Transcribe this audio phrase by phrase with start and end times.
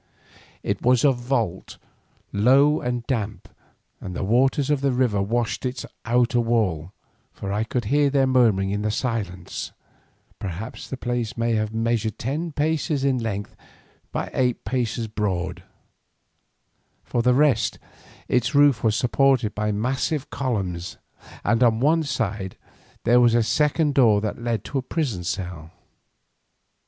[0.63, 1.77] It was a vault
[2.33, 3.47] low and damp,
[3.99, 6.91] and the waters of the river washed its outer wall,
[7.31, 9.71] for I could hear their murmuring in the silence.
[10.39, 13.55] Perhaps the place may have measured ten paces in length
[14.11, 14.65] by eight
[15.13, 15.61] broad.
[17.03, 17.77] For the rest
[18.27, 20.97] its roof was supported by massive columns,
[21.43, 22.57] and on one side
[23.03, 25.69] there was a second door that led to a prison cell.